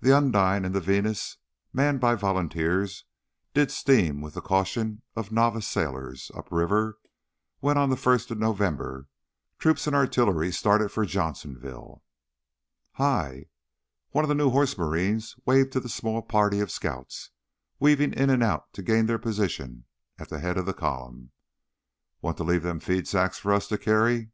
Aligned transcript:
The 0.00 0.12
Undine 0.14 0.66
and 0.66 0.74
the 0.74 0.82
Venus, 0.82 1.38
manned 1.72 1.98
by 1.98 2.14
volunteers, 2.14 3.06
did 3.54 3.70
steam 3.70 4.20
with 4.20 4.34
the 4.34 4.42
caution 4.42 5.00
of 5.16 5.32
novice 5.32 5.66
sailors 5.66 6.30
upriver 6.34 6.98
when 7.60 7.78
on 7.78 7.88
the 7.88 7.96
first 7.96 8.30
of 8.30 8.38
November 8.38 9.08
troops 9.58 9.86
and 9.86 9.96
artillery 9.96 10.52
started 10.52 10.90
to 10.90 11.06
Johnsonville. 11.06 12.04
"Hi!" 12.96 13.46
One 14.10 14.26
of 14.26 14.28
the 14.28 14.34
new 14.34 14.50
Horse 14.50 14.76
Marines 14.76 15.36
waved 15.46 15.72
to 15.72 15.80
the 15.80 15.88
small 15.88 16.20
party 16.20 16.60
of 16.60 16.70
scouts, 16.70 17.30
weaving 17.80 18.12
in 18.12 18.28
and 18.28 18.42
out 18.42 18.74
to 18.74 18.82
gain 18.82 19.06
their 19.06 19.18
position 19.18 19.86
at 20.18 20.28
the 20.28 20.40
head 20.40 20.58
of 20.58 20.66
the 20.66 20.74
column. 20.74 21.30
"Want 22.20 22.36
to 22.36 22.44
leave 22.44 22.62
them 22.62 22.78
feed 22.78 23.08
sacks 23.08 23.38
for 23.38 23.54
us 23.54 23.68
to 23.68 23.78
carry?" 23.78 24.32